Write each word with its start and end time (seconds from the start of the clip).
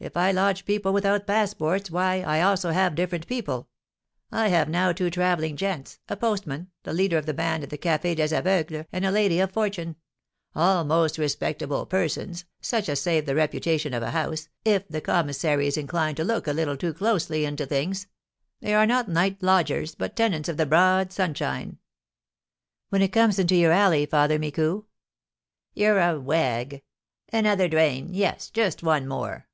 If 0.00 0.16
I 0.16 0.30
lodge 0.30 0.64
people 0.64 0.92
without 0.92 1.26
passports, 1.26 1.90
why, 1.90 2.20
I 2.22 2.40
also 2.40 2.70
have 2.70 2.94
different 2.94 3.26
people. 3.26 3.68
I 4.30 4.46
have 4.46 4.68
now 4.68 4.92
two 4.92 5.10
travelling 5.10 5.56
gents, 5.56 5.98
a 6.08 6.16
postman, 6.16 6.70
the 6.84 6.92
leader 6.92 7.18
of 7.18 7.26
the 7.26 7.34
band 7.34 7.64
at 7.64 7.70
the 7.70 7.78
Café 7.78 8.14
des 8.14 8.28
Aveugles, 8.32 8.86
and 8.92 9.04
a 9.04 9.10
lady 9.10 9.40
of 9.40 9.50
fortune, 9.50 9.96
all 10.54 10.84
most 10.84 11.18
respectable 11.18 11.84
persons, 11.84 12.44
such 12.60 12.88
as 12.88 13.00
save 13.00 13.26
the 13.26 13.34
reputation 13.34 13.92
of 13.92 14.04
a 14.04 14.12
house, 14.12 14.48
if 14.64 14.86
the 14.86 15.00
commissary 15.00 15.66
is 15.66 15.76
inclined 15.76 16.16
to 16.18 16.22
look 16.24 16.46
a 16.46 16.52
little 16.52 16.76
too 16.76 16.94
closely 16.94 17.44
into 17.44 17.66
things; 17.66 18.06
they 18.60 18.74
are 18.74 18.86
not 18.86 19.08
night 19.08 19.42
lodgers, 19.42 19.96
but 19.96 20.14
tenants 20.14 20.48
of 20.48 20.56
the 20.58 20.64
broad 20.64 21.10
sunshine." 21.12 21.76
"When 22.90 23.02
it 23.02 23.12
comes 23.12 23.40
into 23.40 23.56
your 23.56 23.72
alley, 23.72 24.06
Father 24.06 24.38
Micou." 24.38 24.84
"You're 25.74 25.98
a 25.98 26.20
wag. 26.20 26.84
Another 27.32 27.66
drain, 27.66 28.14
yes, 28.14 28.48
just 28.50 28.84
one 28.84 29.08
more." 29.08 29.46